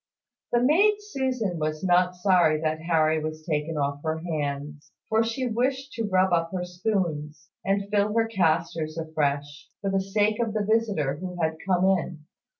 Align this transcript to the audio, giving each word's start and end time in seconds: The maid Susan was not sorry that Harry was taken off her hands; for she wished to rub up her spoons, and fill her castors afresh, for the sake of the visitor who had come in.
The 0.51 0.63
maid 0.63 0.95
Susan 0.97 1.59
was 1.59 1.83
not 1.83 2.15
sorry 2.15 2.59
that 2.61 2.81
Harry 2.81 3.23
was 3.23 3.45
taken 3.45 3.77
off 3.77 4.01
her 4.01 4.17
hands; 4.17 4.91
for 5.07 5.23
she 5.23 5.45
wished 5.45 5.91
to 5.93 6.09
rub 6.09 6.33
up 6.33 6.51
her 6.53 6.65
spoons, 6.65 7.49
and 7.63 7.87
fill 7.91 8.11
her 8.15 8.25
castors 8.27 8.97
afresh, 8.97 9.67
for 9.79 9.91
the 9.91 10.01
sake 10.01 10.39
of 10.39 10.55
the 10.55 10.65
visitor 10.65 11.17
who 11.17 11.39
had 11.39 11.57
come 11.67 11.85
in. 11.85 12.25